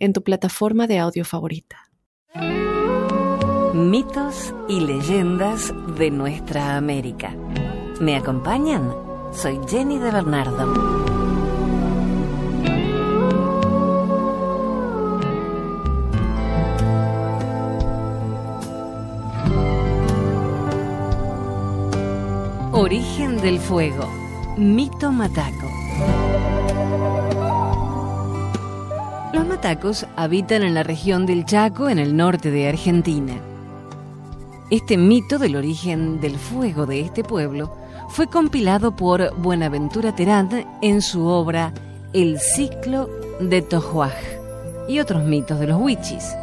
[0.00, 1.76] en tu plataforma de audio favorita.
[3.74, 7.36] Mitos y leyendas de nuestra América.
[8.00, 8.92] ¿Me acompañan?
[9.32, 11.00] Soy Jenny de Bernardo.
[22.72, 24.08] Origen del fuego.
[24.56, 25.68] Mito Mataco.
[29.32, 33.34] Los matacos habitan en la región del Chaco, en el norte de Argentina.
[34.70, 37.72] Este mito del origen del fuego de este pueblo
[38.08, 40.48] fue compilado por Buenaventura Terán
[40.82, 41.72] en su obra
[42.12, 43.08] El ciclo
[43.38, 44.12] de Tojuaj
[44.88, 46.34] y otros mitos de los huichis.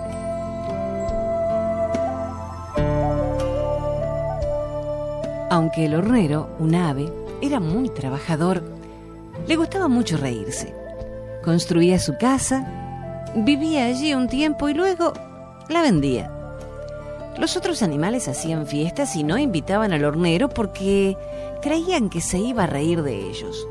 [5.49, 8.63] Aunque el hornero, un ave, era muy trabajador,
[9.45, 10.73] le gustaba mucho reírse.
[11.43, 12.77] Construía su casa,
[13.45, 15.13] vivía allí un tiempo y luego
[15.69, 16.31] la vendía.
[17.38, 21.16] Los otros animales hacían fiestas y no invitaban al hornero porque
[21.61, 23.67] creían que se iba a reír de ellos.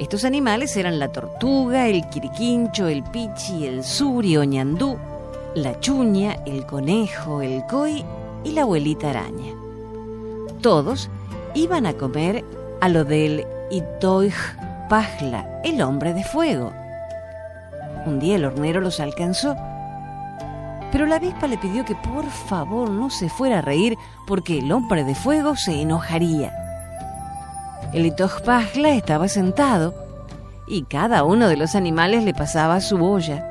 [0.00, 4.98] Estos animales eran la tortuga, el quiriquincho, el pichi, el suri o ñandú,
[5.54, 8.04] la chuña, el conejo, el coi
[8.42, 9.52] y la abuelita araña.
[10.62, 11.10] Todos
[11.54, 12.44] iban a comer
[12.80, 14.34] a lo del Itoij
[14.88, 16.72] Pajla, el hombre de fuego.
[18.06, 19.56] Un día el hornero los alcanzó,
[20.92, 24.72] pero la avispa le pidió que por favor no se fuera a reír porque el
[24.72, 26.52] hombre de fuego se enojaría.
[27.92, 29.94] El Itoij Pajla estaba sentado
[30.66, 33.46] y cada uno de los animales le pasaba su olla.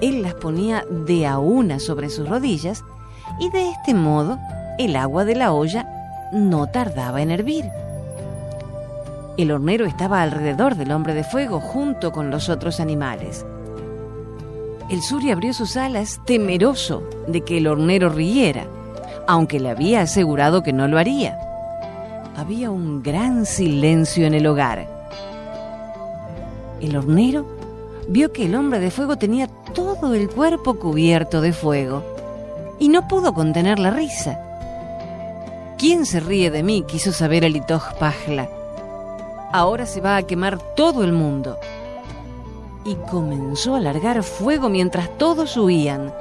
[0.00, 2.84] Él las ponía de a una sobre sus rodillas
[3.38, 4.38] y de este modo
[4.78, 5.86] el agua de la olla
[6.32, 7.64] no tardaba en hervir.
[9.38, 13.46] El hornero estaba alrededor del hombre de fuego junto con los otros animales.
[14.90, 18.66] El suri abrió sus alas temeroso de que el hornero riera,
[19.26, 21.38] aunque le había asegurado que no lo haría.
[22.36, 24.86] Había un gran silencio en el hogar.
[26.82, 27.46] El hornero
[28.08, 32.02] vio que el hombre de fuego tenía todo el cuerpo cubierto de fuego
[32.78, 34.38] y no pudo contener la risa.
[35.78, 36.84] ¿Quién se ríe de mí?
[36.86, 38.61] quiso saber el Itoj Pajla.
[39.52, 41.58] Ahora se va a quemar todo el mundo.
[42.84, 46.12] Y comenzó a largar fuego mientras todos huían.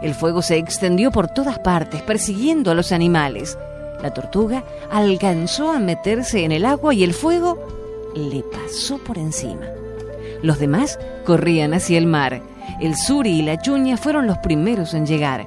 [0.00, 3.58] El fuego se extendió por todas partes, persiguiendo a los animales.
[4.00, 7.58] La tortuga alcanzó a meterse en el agua y el fuego
[8.14, 9.66] le pasó por encima.
[10.42, 12.40] Los demás corrían hacia el mar.
[12.80, 15.46] El suri y la chuña fueron los primeros en llegar.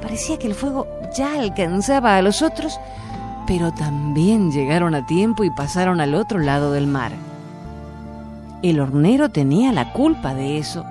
[0.00, 0.86] Parecía que el fuego
[1.16, 2.78] ya alcanzaba a los otros,
[3.46, 7.12] pero también llegaron a tiempo y pasaron al otro lado del mar.
[8.62, 10.84] El hornero tenía la culpa de eso,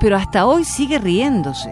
[0.00, 1.70] pero hasta hoy sigue riéndose.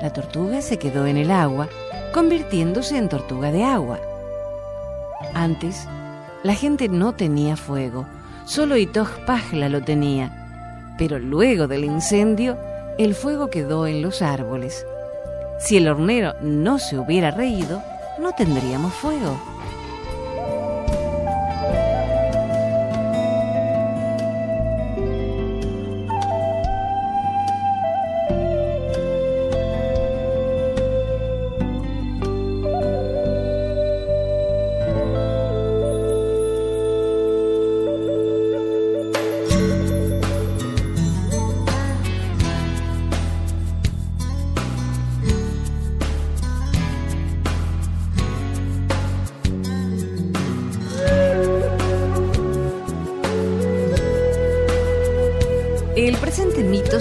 [0.00, 1.68] La tortuga se quedó en el agua,
[2.14, 3.98] convirtiéndose en tortuga de agua.
[5.34, 5.88] Antes,
[6.42, 8.06] la gente no tenía fuego,
[8.44, 12.56] solo Itoj Pajla lo tenía, pero luego del incendio,
[12.98, 14.86] el fuego quedó en los árboles.
[15.58, 17.82] Si el hornero no se hubiera reído,
[18.22, 19.51] no tendríamos fuego.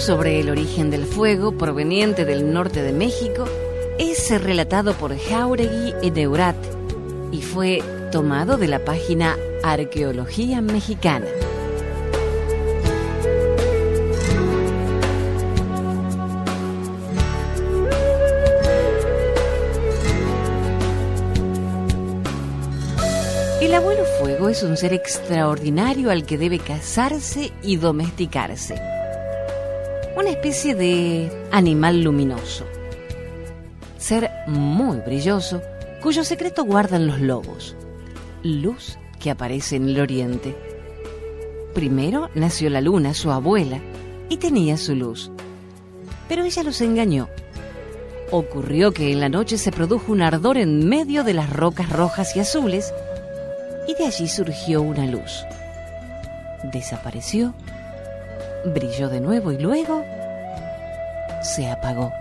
[0.01, 3.45] Sobre el origen del fuego proveniente del norte de México
[3.99, 6.55] es relatado por Jauregui y Deurat
[7.31, 11.27] y fue tomado de la página Arqueología Mexicana.
[23.61, 28.90] El abuelo fuego es un ser extraordinario al que debe casarse y domesticarse.
[30.21, 32.65] Una especie de animal luminoso.
[33.97, 35.63] Ser muy brilloso,
[35.99, 37.75] cuyo secreto guardan los lobos.
[38.43, 40.55] Luz que aparece en el oriente.
[41.73, 43.79] Primero nació la luna, su abuela,
[44.29, 45.31] y tenía su luz.
[46.29, 47.27] Pero ella los engañó.
[48.29, 52.35] Ocurrió que en la noche se produjo un ardor en medio de las rocas rojas
[52.35, 52.93] y azules,
[53.87, 55.43] y de allí surgió una luz.
[56.71, 57.55] Desapareció,
[58.65, 60.03] brilló de nuevo y luego
[61.41, 62.11] se apagó.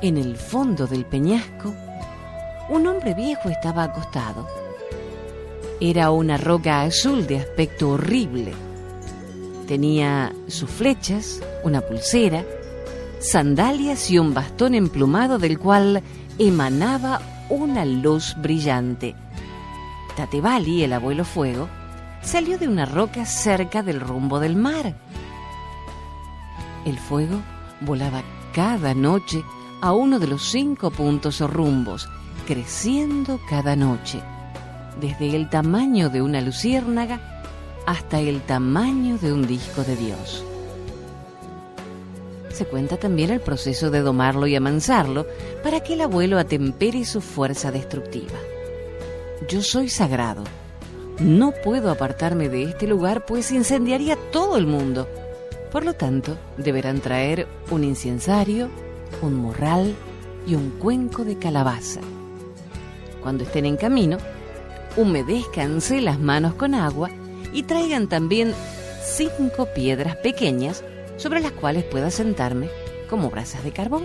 [0.00, 1.74] En el fondo del peñasco,
[2.68, 4.46] un hombre viejo estaba acostado.
[5.80, 8.52] Era una roca azul de aspecto horrible.
[9.66, 12.44] Tenía sus flechas, una pulsera,
[13.20, 16.02] sandalias y un bastón emplumado del cual
[16.38, 19.14] emanaba una luz brillante.
[20.16, 21.68] Tatevali, el abuelo fuego,
[22.22, 24.94] salió de una roca cerca del rumbo del mar.
[26.84, 27.40] El fuego
[27.80, 28.22] volaba
[28.54, 29.42] cada noche
[29.80, 32.08] a uno de los cinco puntos o rumbos,
[32.46, 34.20] creciendo cada noche,
[35.00, 37.20] desde el tamaño de una luciérnaga
[37.86, 40.44] hasta el tamaño de un disco de Dios.
[42.52, 45.26] Se cuenta también el proceso de domarlo y amansarlo
[45.62, 48.34] para que el abuelo atempere su fuerza destructiva.
[49.48, 50.42] Yo soy sagrado.
[51.20, 55.08] No puedo apartarme de este lugar pues incendiaría todo el mundo.
[55.72, 58.68] Por lo tanto, deberán traer un incensario,
[59.20, 59.96] un morral
[60.46, 62.00] y un cuenco de calabaza.
[63.20, 64.18] Cuando estén en camino,
[64.96, 67.10] humedezcanse las manos con agua
[67.52, 68.54] y traigan también
[69.02, 70.84] cinco piedras pequeñas
[71.16, 72.70] sobre las cuales pueda sentarme
[73.10, 74.04] como brasas de carbón.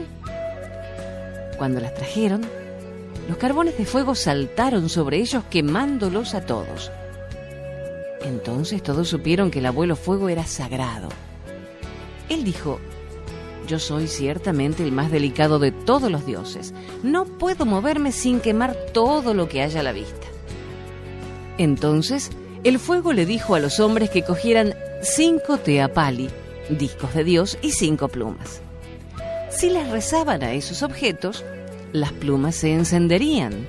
[1.60, 2.42] Cuando las trajeron,
[3.30, 6.92] los carbones de fuego saltaron sobre ellos quemándolos a todos.
[8.24, 11.10] Entonces todos supieron que el abuelo fuego era sagrado.
[12.30, 12.80] Él dijo,
[13.68, 16.74] yo soy ciertamente el más delicado de todos los dioses.
[17.02, 20.28] No puedo moverme sin quemar todo lo que haya a la vista.
[21.58, 22.32] Entonces,
[22.64, 26.30] el fuego le dijo a los hombres que cogieran cinco teapali,
[26.70, 28.62] discos de Dios, y cinco plumas.
[29.50, 31.46] Si les rezaban a esos objetos,
[31.92, 33.68] las plumas se encenderían.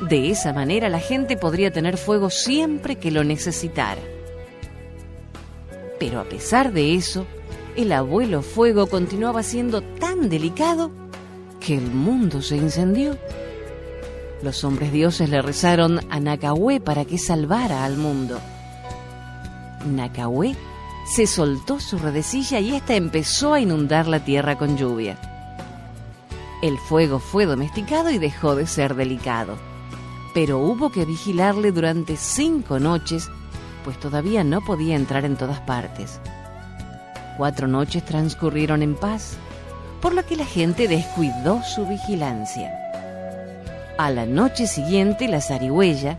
[0.00, 4.02] De esa manera la gente podría tener fuego siempre que lo necesitara.
[5.98, 7.26] Pero a pesar de eso,
[7.76, 10.90] el abuelo fuego continuaba siendo tan delicado
[11.60, 13.16] que el mundo se incendió.
[14.42, 18.38] Los hombres dioses le rezaron a Nakahue para que salvara al mundo.
[19.86, 20.54] Nakahue
[21.06, 25.18] se soltó su redecilla y ésta empezó a inundar la tierra con lluvia.
[26.62, 29.56] El fuego fue domesticado y dejó de ser delicado,
[30.36, 33.30] pero hubo que vigilarle durante cinco noches,
[33.84, 36.20] pues todavía no podía entrar en todas partes.
[37.38, 39.38] Cuatro noches transcurrieron en paz,
[40.02, 42.70] por lo que la gente descuidó su vigilancia.
[43.96, 46.18] A la noche siguiente, la zarigüeya,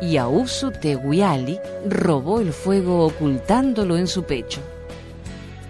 [0.00, 4.62] Yausu Teguiali, robó el fuego ocultándolo en su pecho.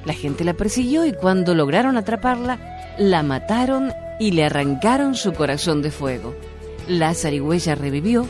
[0.04, 5.82] La gente la persiguió y cuando lograron atraparla, la mataron y le arrancaron su corazón
[5.82, 6.36] de fuego.
[6.88, 8.26] La zarigüeya revivió,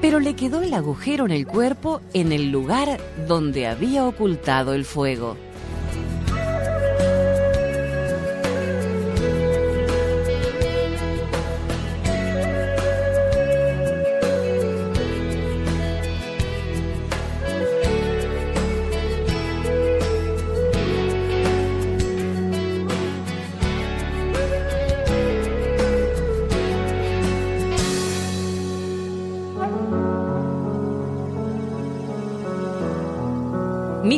[0.00, 4.84] pero le quedó el agujero en el cuerpo en el lugar donde había ocultado el
[4.84, 5.36] fuego.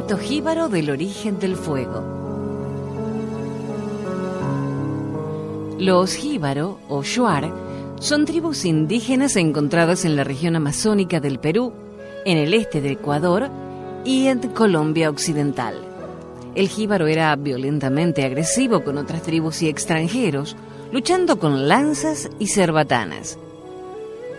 [0.04, 2.04] Mito jíbaro del origen del fuego.
[5.78, 7.50] Los jíbaro o shuar
[8.00, 11.73] son tribus indígenas encontradas en la región amazónica del Perú,
[12.26, 13.49] en el este de Ecuador
[14.04, 15.75] y en Colombia Occidental.
[16.54, 20.54] El jíbaro era violentamente agresivo con otras tribus y extranjeros,
[20.92, 23.38] luchando con lanzas y cerbatanas.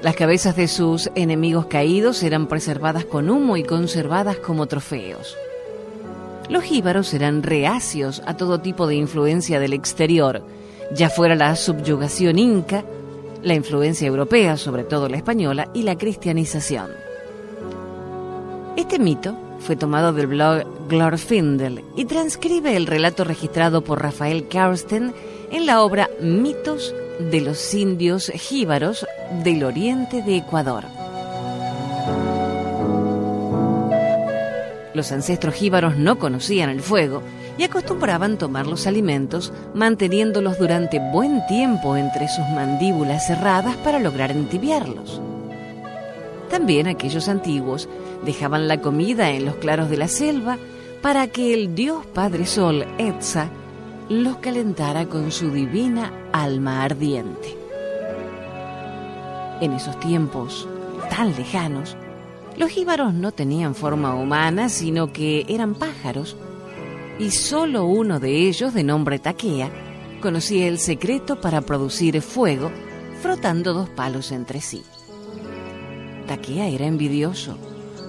[0.04, 5.36] Las cabezas de sus enemigos caídos eran preservadas con humo y conservadas como trofeos.
[6.50, 10.44] Los jíbaros eran reacios a todo tipo de influencia del exterior,
[10.94, 12.84] ya fuera la subyugación inca,
[13.42, 16.92] la influencia europea, sobre todo la española, y la cristianización.
[18.76, 25.14] Este mito fue tomado del blog Glorfindel y transcribe el relato registrado por Rafael Karsten
[25.52, 29.08] en la obra Mitos de los indios jíbaros
[29.44, 30.95] del oriente de Ecuador.
[34.96, 37.22] Los ancestros jíbaros no conocían el fuego
[37.58, 44.32] y acostumbraban tomar los alimentos manteniéndolos durante buen tiempo entre sus mandíbulas cerradas para lograr
[44.32, 45.22] entibiarlos.
[46.50, 47.90] También aquellos antiguos
[48.24, 50.58] dejaban la comida en los claros de la selva
[51.02, 53.50] para que el dios Padre Sol, Etza,
[54.08, 57.58] los calentara con su divina alma ardiente.
[59.60, 60.70] En esos tiempos
[61.10, 61.98] tan lejanos,
[62.58, 66.38] los jíbaros no tenían forma humana, sino que eran pájaros,
[67.20, 69.70] y solo uno de ellos, de nombre Taquea,
[70.22, 72.72] conocía el secreto para producir fuego
[73.22, 74.84] frotando dos palos entre sí.
[76.28, 77.58] Taquea era envidioso,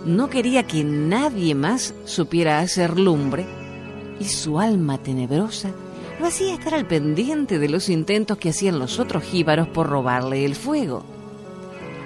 [0.04, 3.46] no quería que nadie más supiera hacer lumbre,
[4.18, 5.72] y su alma tenebrosa
[6.18, 10.44] lo hacía estar al pendiente de los intentos que hacían los otros jíbaros por robarle
[10.44, 11.15] el fuego.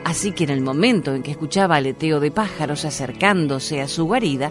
[0.05, 4.51] Así que en el momento en que escuchaba aleteo de pájaros acercándose a su guarida,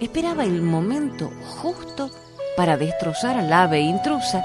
[0.00, 2.10] esperaba el momento justo
[2.56, 4.44] para destrozar al ave intrusa,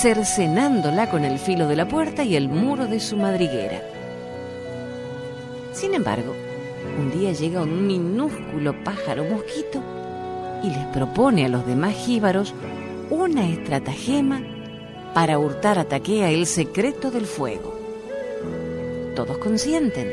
[0.00, 3.82] cercenándola con el filo de la puerta y el muro de su madriguera.
[5.72, 6.34] Sin embargo,
[6.98, 9.82] un día llega un minúsculo pájaro mosquito
[10.62, 12.54] y les propone a los demás jíbaros
[13.10, 14.40] una estratagema
[15.12, 17.73] para hurtar a Taquea el secreto del fuego.
[19.14, 20.12] Todos consienten.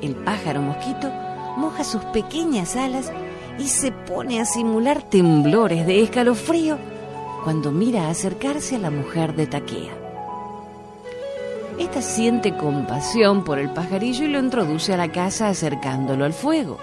[0.00, 1.12] El pájaro mosquito
[1.56, 3.12] moja sus pequeñas alas
[3.58, 6.78] y se pone a simular temblores de escalofrío
[7.44, 9.92] cuando mira acercarse a la mujer de Taquea.
[11.78, 16.78] Esta siente compasión por el pajarillo y lo introduce a la casa acercándolo al fuego.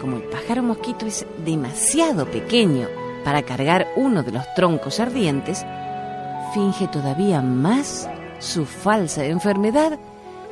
[0.00, 2.88] Como el pájaro mosquito es demasiado pequeño
[3.24, 5.64] para cargar uno de los troncos ardientes,
[6.54, 8.08] finge todavía más
[8.44, 9.98] su falsa enfermedad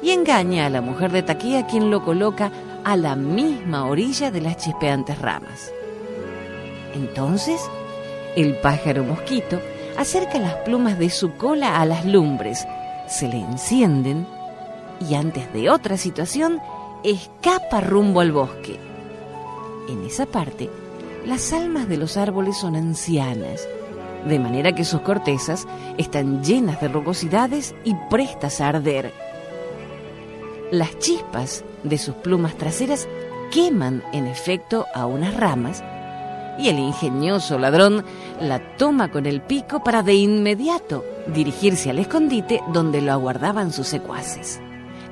[0.03, 2.51] y engaña a la mujer de Taquea quien lo coloca
[2.85, 5.71] a la misma orilla de las chispeantes ramas.
[6.95, 7.61] Entonces,
[8.35, 9.61] el pájaro mosquito
[9.97, 12.67] acerca las plumas de su cola a las lumbres,
[13.09, 14.27] se le encienden
[15.09, 16.61] y antes de otra situación
[17.05, 18.79] escapa rumbo al bosque.
[19.89, 20.71] En esa parte,
[21.27, 23.69] las almas de los árboles son ancianas,
[24.27, 25.67] de manera que sus cortezas
[25.99, 29.13] están llenas de rugosidades y prestas a arder.
[30.71, 33.09] Las chispas de sus plumas traseras
[33.51, 35.83] queman en efecto a unas ramas
[36.59, 38.05] y el ingenioso ladrón
[38.41, 43.89] la toma con el pico para de inmediato dirigirse al escondite donde lo aguardaban sus
[43.89, 44.61] secuaces.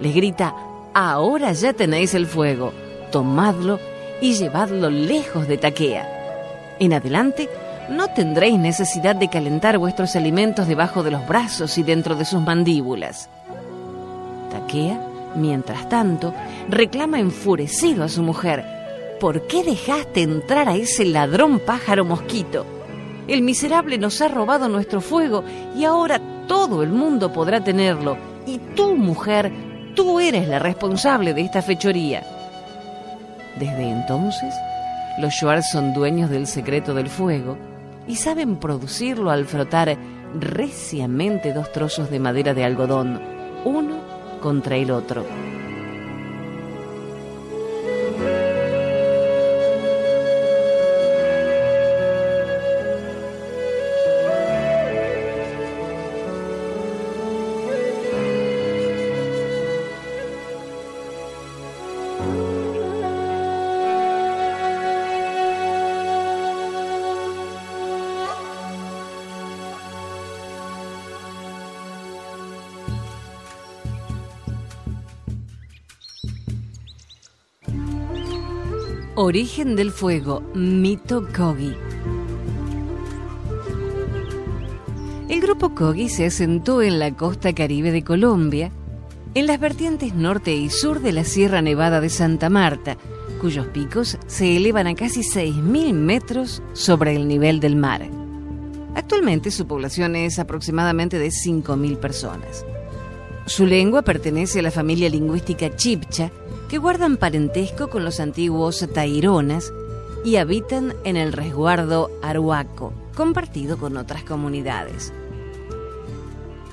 [0.00, 0.54] Les grita,
[0.94, 2.72] ahora ya tenéis el fuego,
[3.12, 3.78] tomadlo
[4.20, 6.76] y llevadlo lejos de Taquea.
[6.78, 7.48] En adelante
[7.90, 12.40] no tendréis necesidad de calentar vuestros alimentos debajo de los brazos y dentro de sus
[12.40, 13.28] mandíbulas.
[14.50, 15.00] Taquea,
[15.34, 16.32] mientras tanto,
[16.68, 18.64] reclama enfurecido a su mujer.
[19.18, 22.64] ¿Por qué dejaste entrar a ese ladrón pájaro mosquito?
[23.26, 25.44] El miserable nos ha robado nuestro fuego
[25.76, 28.16] y ahora todo el mundo podrá tenerlo.
[28.46, 29.52] Y tú, mujer,
[29.94, 32.22] tú eres la responsable de esta fechoría.
[33.58, 34.54] Desde entonces,
[35.18, 37.58] los Shuar son dueños del secreto del fuego
[38.06, 39.96] y saben producirlo al frotar
[40.38, 43.20] reciamente dos trozos de madera de algodón,
[43.64, 43.96] uno
[44.40, 45.24] contra el otro.
[79.30, 81.72] Origen del fuego, mito Kogi.
[85.28, 88.72] El grupo Kogi se asentó en la costa caribe de Colombia,
[89.34, 92.96] en las vertientes norte y sur de la Sierra Nevada de Santa Marta,
[93.40, 98.10] cuyos picos se elevan a casi 6.000 metros sobre el nivel del mar.
[98.96, 102.64] Actualmente su población es aproximadamente de 5.000 personas.
[103.50, 106.30] Su lengua pertenece a la familia lingüística chipcha,
[106.68, 109.72] que guardan parentesco con los antiguos taironas
[110.24, 115.12] y habitan en el resguardo Aruaco, compartido con otras comunidades.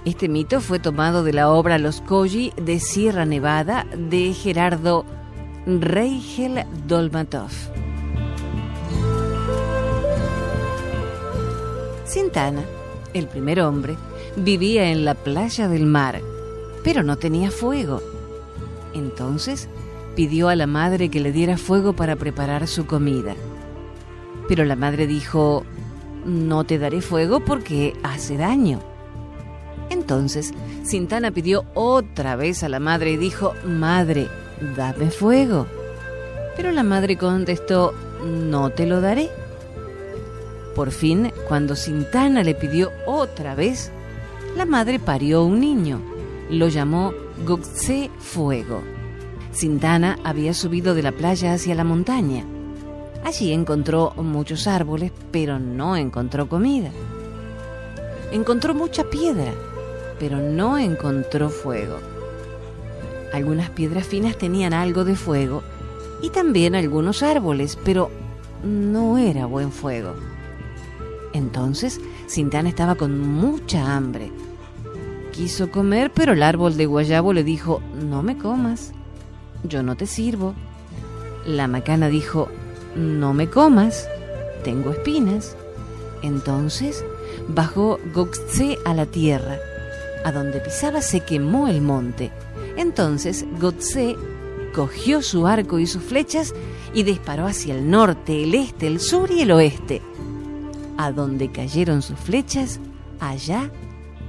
[0.05, 5.03] Este mito fue tomado de la obra Los Koji de Sierra Nevada de Gerardo
[5.65, 7.50] Reigel Dolmatov.
[12.05, 12.62] Sintana,
[13.15, 13.98] el primer hombre,
[14.36, 16.22] vivía en la playa del mar,
[16.88, 18.01] pero no tenía fuego.
[18.94, 19.67] Entonces
[20.15, 23.36] pidió a la madre que le diera fuego para preparar su comida.
[24.48, 25.65] Pero la madre dijo,
[26.24, 28.79] no te daré fuego porque hace daño.
[29.89, 30.53] Entonces,
[30.84, 34.29] Sintana pidió otra vez a la madre y dijo, Madre,
[34.77, 35.67] dame fuego.
[36.56, 37.94] Pero la madre contestó,
[38.25, 39.29] no te lo daré.
[40.74, 43.91] Por fin, cuando Sintana le pidió otra vez,
[44.56, 46.15] la madre parió un niño.
[46.50, 47.13] Lo llamó
[47.46, 48.82] Gokse Fuego.
[49.51, 52.46] Sintana había subido de la playa hacia la montaña.
[53.25, 56.92] Allí encontró muchos árboles, pero no encontró comida.
[58.32, 59.54] Encontró mucha piedra,
[60.20, 61.98] pero no encontró fuego.
[63.34, 65.63] Algunas piedras finas tenían algo de fuego
[66.22, 68.10] y también algunos árboles, pero
[68.63, 70.13] no era buen fuego.
[71.34, 74.32] Entonces, Sintana estaba con mucha hambre.
[75.38, 78.91] Quiso comer, pero el árbol de guayabo le dijo, no me comas,
[79.63, 80.56] yo no te sirvo.
[81.46, 82.50] La macana dijo,
[82.96, 84.10] no me comas,
[84.63, 85.56] tengo espinas.
[86.24, 87.06] Entonces
[87.50, 89.60] bajó Gokse a la tierra.
[90.25, 92.32] A donde pisaba se quemó el monte.
[92.75, 94.15] Entonces Gokse
[94.74, 96.56] cogió su arco y sus flechas
[96.96, 100.01] y disparó hacia el norte, el este, el sur y el oeste.
[100.98, 102.79] A donde cayeron sus flechas,
[103.20, 103.70] allá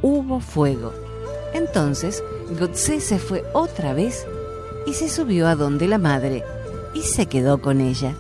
[0.03, 0.93] hubo fuego.
[1.55, 2.23] Entonces
[2.59, 4.27] Gotse se fue otra vez
[4.87, 6.45] y se subió a donde la madre
[6.95, 8.15] y se quedó con ella.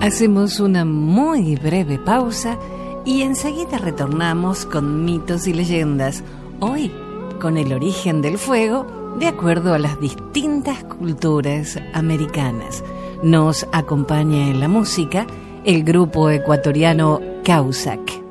[0.00, 2.58] Hacemos una muy breve pausa
[3.04, 6.22] y enseguida retornamos con mitos y leyendas,
[6.60, 6.92] hoy
[7.40, 8.86] con el origen del fuego
[9.18, 12.82] de acuerdo a las distintas culturas americanas.
[13.22, 15.26] Nos acompaña en la música
[15.64, 18.21] el grupo ecuatoriano Causac.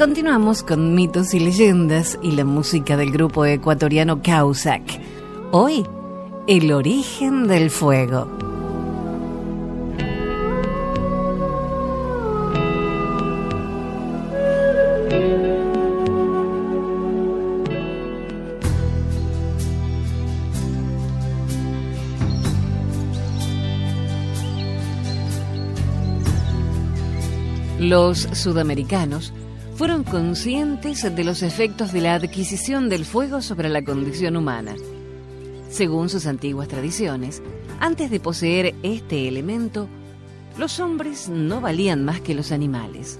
[0.00, 4.80] Continuamos con mitos y leyendas y la música del grupo ecuatoriano Causac.
[5.52, 5.84] Hoy,
[6.46, 8.26] el origen del fuego.
[27.78, 29.34] Los sudamericanos
[29.80, 34.76] fueron conscientes de los efectos de la adquisición del fuego sobre la condición humana.
[35.70, 37.42] Según sus antiguas tradiciones,
[37.80, 39.88] antes de poseer este elemento,
[40.58, 43.18] los hombres no valían más que los animales.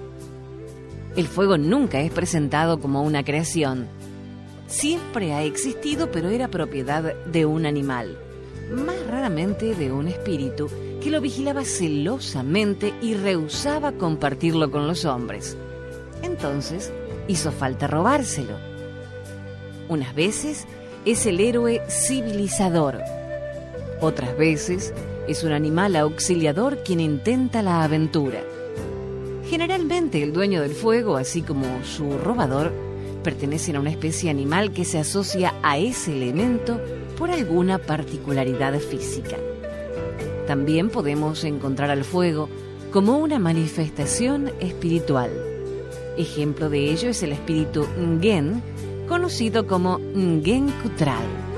[1.17, 3.89] El fuego nunca es presentado como una creación.
[4.67, 8.19] Siempre ha existido, pero era propiedad de un animal,
[8.71, 10.69] más raramente de un espíritu
[11.03, 15.57] que lo vigilaba celosamente y rehusaba compartirlo con los hombres.
[16.23, 16.93] Entonces
[17.29, 18.55] hizo falta robárselo.
[19.89, 20.67] Unas veces
[21.05, 23.01] es el héroe civilizador.
[24.01, 24.93] Otras veces
[25.29, 28.41] es un animal auxiliador quien intenta la aventura.
[29.49, 32.73] Generalmente el dueño del fuego, así como su robador,
[33.23, 36.81] pertenecen a una especie animal que se asocia a ese elemento
[37.19, 39.37] por alguna particularidad física.
[40.47, 42.49] También podemos encontrar al fuego
[42.93, 45.50] como una manifestación espiritual.
[46.17, 48.63] Ejemplo de ello es el espíritu Ngen,
[49.09, 51.50] conocido como Ngen Kutral.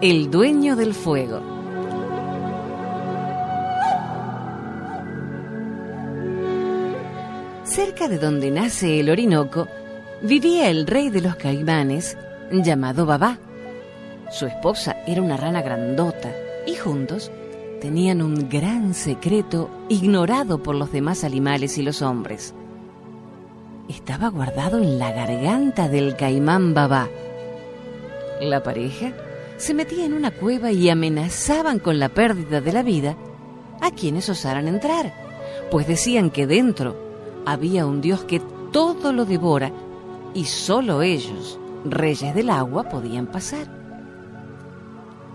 [0.00, 1.40] El dueño del fuego.
[7.64, 9.66] Cerca de donde nace el Orinoco,
[10.22, 12.16] vivía el rey de los caimanes,
[12.52, 13.38] llamado Babá.
[14.30, 16.32] Su esposa era una rana grandota
[16.64, 17.32] y juntos
[17.80, 22.54] tenían un gran secreto ignorado por los demás animales y los hombres.
[23.88, 27.08] Estaba guardado en la garganta del caimán Babá.
[28.40, 29.12] La pareja
[29.58, 33.16] se metían en una cueva y amenazaban con la pérdida de la vida
[33.80, 35.12] a quienes osaran entrar,
[35.70, 36.96] pues decían que dentro
[37.44, 38.40] había un Dios que
[38.72, 39.72] todo lo devora
[40.32, 43.66] y solo ellos, reyes del agua, podían pasar.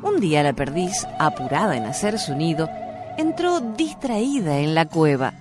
[0.02, 2.70] Un día la perdiz, apurada en hacer su nido,
[3.18, 5.34] entró distraída en la cueva.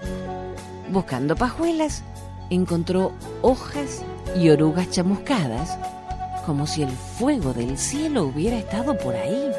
[0.90, 2.04] Buscando pajuelas,
[2.50, 4.04] encontró hojas
[4.36, 5.78] y orugas chamuscadas,
[6.44, 9.50] como si el fuego del cielo hubiera estado por ahí.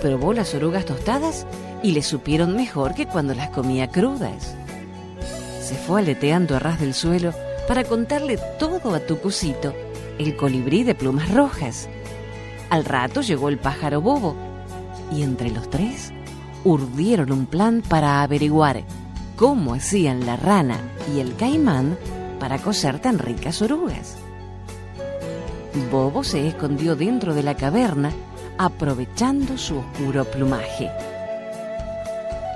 [0.00, 1.46] Probó las orugas tostadas
[1.82, 4.54] y le supieron mejor que cuando las comía crudas.
[5.60, 7.32] Se fue aleteando a ras del suelo
[7.66, 9.74] para contarle todo a Tucucito,
[10.18, 11.88] el colibrí de plumas rojas.
[12.70, 14.36] Al rato llegó el pájaro bobo
[15.10, 16.12] y entre los tres
[16.64, 18.82] urdieron un plan para averiguar
[19.36, 20.78] cómo hacían la rana
[21.14, 21.96] y el caimán
[22.38, 24.16] para coser tan ricas orugas.
[25.90, 28.12] Bobo se escondió dentro de la caverna
[28.58, 30.90] aprovechando su oscuro plumaje.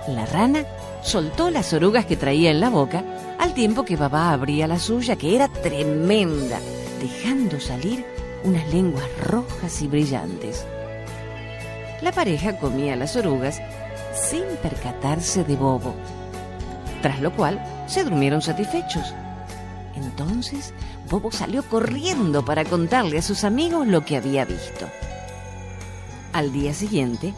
[0.09, 0.65] La rana
[1.03, 3.05] soltó las orugas que traía en la boca
[3.39, 6.61] al tiempo que Babá abría la suya, que era tremenda,
[7.01, 8.05] dejando salir
[8.45, 10.65] unas lenguas rojas y brillantes.
[12.01, 13.61] La pareja comía las orugas
[14.15, 15.95] sin percatarse de Bobo,
[17.03, 19.15] tras lo cual se durmieron satisfechos.
[19.99, 20.73] Entonces
[21.11, 24.89] Bobo salió corriendo para contarle a sus amigos lo que había visto.
[26.33, 27.35] Al día siguiente,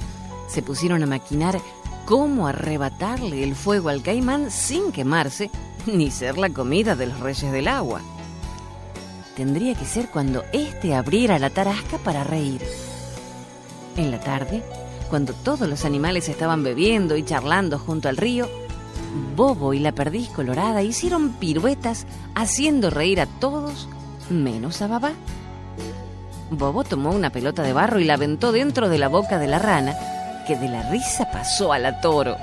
[0.48, 1.60] se pusieron a maquinar
[2.04, 5.50] cómo arrebatarle el fuego al caimán sin quemarse
[5.86, 8.00] ni ser la comida de los reyes del agua.
[9.36, 12.60] Tendría que ser cuando éste abriera la tarasca para reír.
[13.96, 14.62] En la tarde,
[15.08, 18.48] cuando todos los animales estaban bebiendo y charlando junto al río,
[19.36, 23.88] Bobo y la perdiz colorada hicieron piruetas haciendo reír a todos
[24.28, 25.12] menos a Babá.
[26.50, 29.58] Bobo tomó una pelota de barro y la aventó dentro de la boca de la
[29.58, 29.96] rana,
[30.46, 32.36] que de la risa pasó a la toro.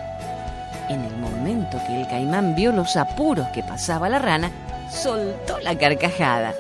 [0.90, 4.52] En el momento que el caimán vio los apuros que pasaba la rana,
[4.90, 6.54] soltó la carcajada.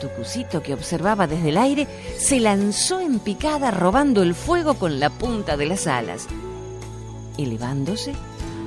[0.00, 1.86] Tucucito, que observaba desde el aire,
[2.18, 6.26] se lanzó en picada robando el fuego con la punta de las alas.
[7.38, 8.12] Elevándose,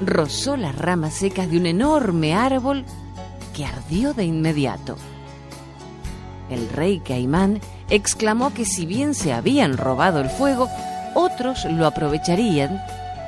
[0.04, 2.86] rozó las ramas secas de un enorme árbol
[3.56, 4.98] que ardió de inmediato.
[6.50, 10.70] El rey Caimán exclamó que si bien se habían robado el fuego,
[11.14, 12.82] otros lo aprovecharían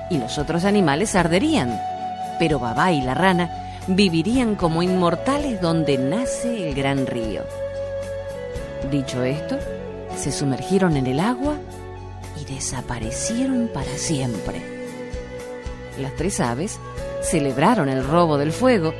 [0.10, 1.80] y los otros animales arderían,
[2.39, 3.49] pero Babá y la rana
[3.88, 7.43] vivirían como inmortales donde nace el gran río.
[8.91, 9.58] Dicho esto,
[10.15, 11.56] se sumergieron en el agua
[12.39, 14.76] y desaparecieron para siempre.
[15.99, 16.79] Las tres aves
[17.21, 18.93] celebraron el robo del fuego,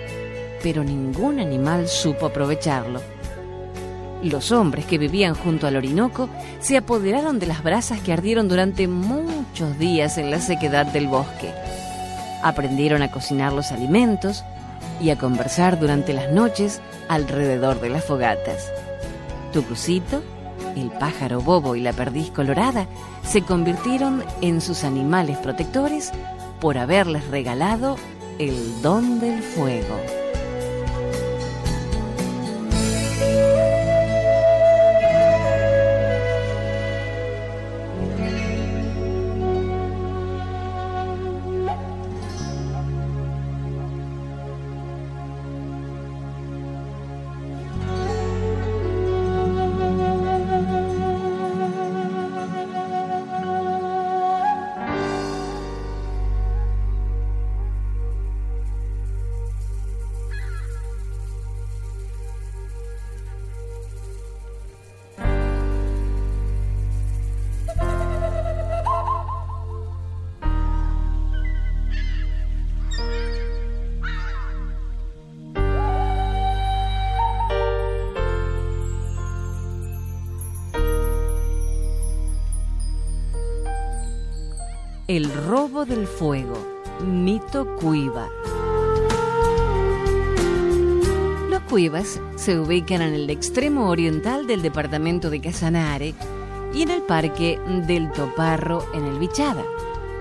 [0.64, 3.02] pero ningún animal supo aprovecharlo.
[4.24, 6.28] Los hombres que vivían junto al Orinoco
[6.60, 11.54] se apoderaron de las brasas que ardieron durante muchos días en la sequedad del bosque.
[12.42, 14.44] Aprendieron a cocinar los alimentos
[15.00, 18.72] y a conversar durante las noches alrededor de las fogatas.
[19.54, 20.24] Tucucito,
[20.76, 22.88] el pájaro bobo y la perdiz colorada
[23.24, 26.12] se convirtieron en sus animales protectores
[26.60, 27.98] por haberles regalado
[28.40, 30.27] el don del fuego.
[85.08, 86.58] El robo del fuego,
[87.00, 88.28] mito Cuiva.
[91.50, 96.14] Los Cuivas se ubican en el extremo oriental del departamento de Casanare
[96.74, 99.64] y en el parque del Toparro en el Bichada.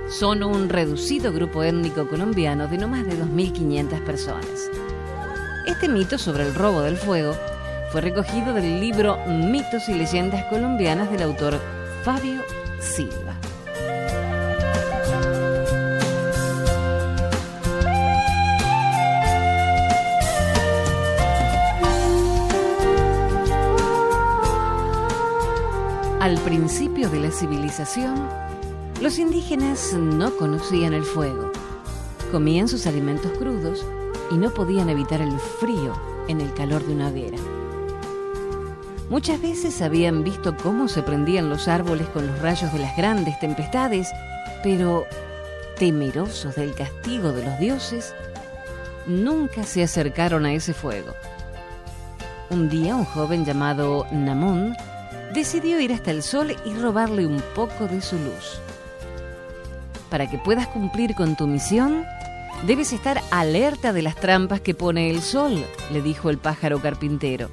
[0.08, 4.70] Son un reducido grupo étnico colombiano de no más de 2.500 personas.
[5.66, 7.34] Este mito sobre el robo del fuego
[7.90, 11.58] fue recogido del libro Mitos y Leyendas Colombianas del autor
[12.04, 12.40] Fabio
[12.78, 13.25] Silva.
[26.26, 28.28] Al principio de la civilización,
[29.00, 31.52] los indígenas no conocían el fuego
[32.32, 33.86] Comían sus alimentos crudos
[34.32, 37.38] y no podían evitar el frío en el calor de una hoguera.
[39.08, 43.38] Muchas veces habían visto cómo se prendían los árboles con los rayos de las grandes
[43.38, 44.08] tempestades,
[44.64, 45.06] pero
[45.78, 48.16] temerosos del castigo de los dioses,
[49.06, 51.12] nunca se acercaron a ese fuego.
[52.50, 54.76] Un día un joven llamado Namón
[55.36, 58.58] decidió ir hasta el sol y robarle un poco de su luz.
[60.10, 62.06] Para que puedas cumplir con tu misión,
[62.66, 67.50] debes estar alerta de las trampas que pone el sol, le dijo el pájaro carpintero.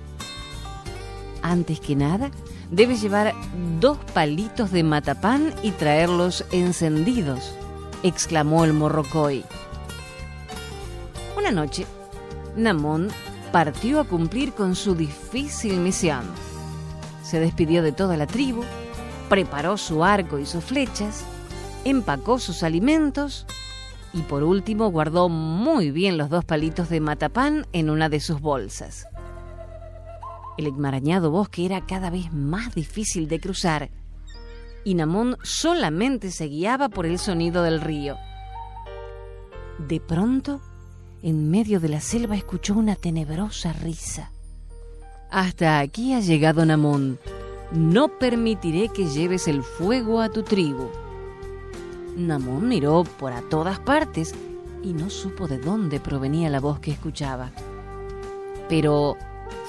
[1.41, 2.31] Antes que nada,
[2.71, 3.33] debes llevar
[3.81, 7.53] dos palitos de matapán y traerlos encendidos,
[8.01, 9.43] exclamó el morrocoy.
[11.37, 11.85] Una noche,
[12.55, 13.09] Namón
[13.51, 16.23] partió a cumplir con su difícil misión.
[17.23, 18.63] Se despidió de toda la tribu,
[19.29, 21.25] preparó su arco y sus flechas,
[21.85, 23.47] empacó sus alimentos
[24.13, 28.39] y por último guardó muy bien los dos palitos de matapán en una de sus
[28.39, 29.07] bolsas.
[30.57, 33.89] El enmarañado bosque era cada vez más difícil de cruzar
[34.83, 38.17] y Namón solamente se guiaba por el sonido del río.
[39.79, 40.61] De pronto,
[41.23, 44.32] en medio de la selva escuchó una tenebrosa risa.
[45.33, 47.17] Hasta aquí ha llegado Namón.
[47.71, 50.91] No permitiré que lleves el fuego a tu tribu.
[52.15, 54.35] Namón miró por a todas partes
[54.83, 57.49] y no supo de dónde provenía la voz que escuchaba.
[58.69, 59.17] Pero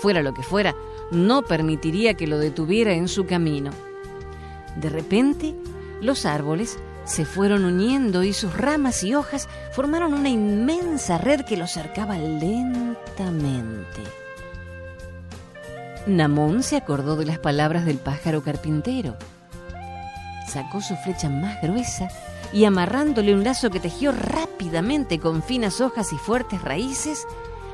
[0.03, 0.75] fuera lo que fuera,
[1.11, 3.71] no permitiría que lo detuviera en su camino.
[4.77, 5.55] De repente,
[6.03, 11.57] los árboles se fueron uniendo y sus ramas y hojas formaron una inmensa red que
[11.57, 14.03] lo cercaba lentamente.
[16.07, 19.17] Namón se acordó de las palabras del pájaro carpintero.
[20.47, 22.09] Sacó su flecha más gruesa
[22.53, 27.27] y amarrándole un lazo que tejió rápidamente con finas hojas y fuertes raíces,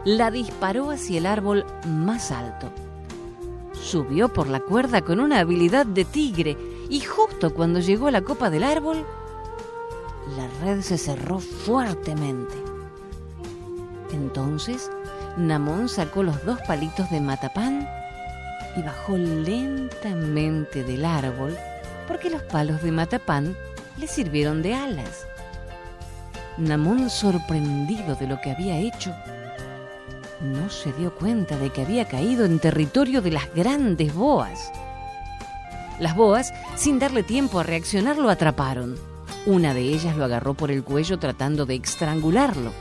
[0.04, 2.70] la disparó hacia el árbol más alto.
[3.72, 6.56] Subió por la cuerda con una habilidad de tigre
[6.88, 9.04] y justo cuando llegó a la copa del árbol,
[10.36, 12.54] la red se cerró fuertemente.
[14.12, 14.88] Entonces,
[15.36, 17.88] Namón sacó los dos palitos de matapán
[18.76, 21.56] y bajó lentamente del árbol
[22.06, 23.56] porque los palos de matapán
[23.96, 25.26] le sirvieron de alas.
[26.58, 29.14] Namón, sorprendido de lo que había hecho,
[30.40, 34.72] no se dio cuenta de que había caído en territorio de las grandes boas.
[35.98, 38.96] Las boas, sin darle tiempo a reaccionar, lo atraparon.
[39.46, 42.72] Una de ellas lo agarró por el cuello tratando de estrangularlo.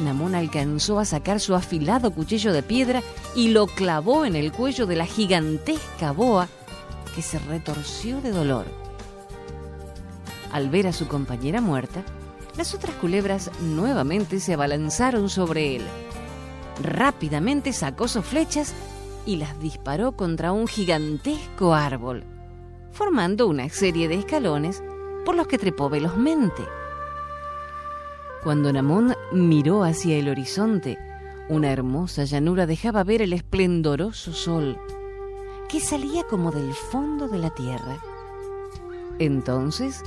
[0.00, 3.02] Namón alcanzó a sacar su afilado cuchillo de piedra
[3.34, 6.48] y lo clavó en el cuello de la gigantesca boa
[7.14, 8.66] que se retorció de dolor.
[10.52, 12.02] Al ver a su compañera muerta,
[12.56, 15.82] las otras culebras nuevamente se abalanzaron sobre él.
[16.82, 18.74] Rápidamente sacó sus flechas
[19.26, 22.24] y las disparó contra un gigantesco árbol,
[22.90, 24.82] formando una serie de escalones
[25.24, 26.62] por los que trepó velozmente.
[28.42, 30.96] Cuando Namón miró hacia el horizonte,
[31.50, 34.78] una hermosa llanura dejaba ver el esplendoroso sol
[35.68, 37.98] que salía como del fondo de la tierra.
[39.18, 40.02] Entonces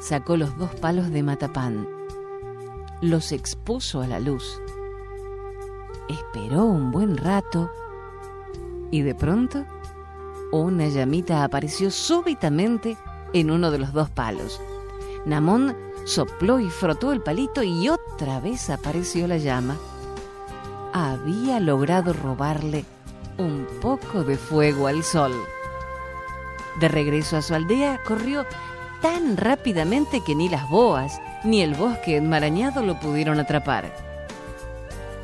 [0.00, 1.86] sacó los dos palos de matapán,
[3.02, 4.60] los expuso a la luz,
[6.08, 7.70] esperó un buen rato
[8.90, 9.64] y de pronto
[10.50, 12.96] una llamita apareció súbitamente
[13.32, 14.60] en uno de los dos palos.
[15.24, 19.76] Namón sopló y frotó el palito y otra vez apareció la llama.
[20.92, 22.84] Había logrado robarle
[23.36, 25.32] un poco de fuego al sol.
[26.80, 28.46] De regreso a su aldea, corrió
[29.02, 33.92] tan rápidamente que ni las boas ni el bosque enmarañado lo pudieron atrapar.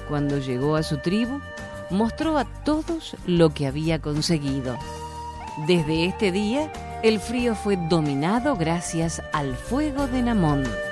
[0.08, 1.40] Cuando llegó a su tribu,
[1.90, 4.76] mostró a todos lo que había conseguido.
[5.66, 10.91] Desde este día, el frío fue dominado gracias al fuego de Namón.